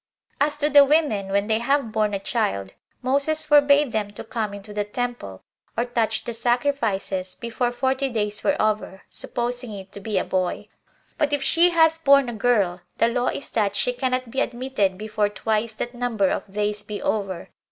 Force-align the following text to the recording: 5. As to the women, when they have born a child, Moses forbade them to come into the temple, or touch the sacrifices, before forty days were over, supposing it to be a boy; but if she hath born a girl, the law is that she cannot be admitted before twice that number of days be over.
5. 0.39 0.47
As 0.47 0.55
to 0.57 0.67
the 0.67 0.83
women, 0.83 1.27
when 1.29 1.45
they 1.45 1.59
have 1.59 1.91
born 1.91 2.15
a 2.15 2.19
child, 2.19 2.73
Moses 3.03 3.43
forbade 3.43 3.91
them 3.91 4.09
to 4.09 4.23
come 4.23 4.51
into 4.51 4.73
the 4.73 4.83
temple, 4.83 5.43
or 5.77 5.85
touch 5.85 6.23
the 6.23 6.33
sacrifices, 6.33 7.35
before 7.35 7.71
forty 7.71 8.09
days 8.09 8.43
were 8.43 8.59
over, 8.59 9.03
supposing 9.11 9.71
it 9.73 9.91
to 9.91 9.99
be 9.99 10.17
a 10.17 10.23
boy; 10.23 10.67
but 11.19 11.33
if 11.33 11.43
she 11.43 11.69
hath 11.69 12.03
born 12.03 12.29
a 12.29 12.33
girl, 12.33 12.81
the 12.97 13.09
law 13.09 13.27
is 13.27 13.51
that 13.51 13.75
she 13.75 13.93
cannot 13.93 14.31
be 14.31 14.41
admitted 14.41 14.97
before 14.97 15.29
twice 15.29 15.73
that 15.73 15.93
number 15.93 16.29
of 16.31 16.51
days 16.51 16.81
be 16.81 16.99
over. 16.99 17.49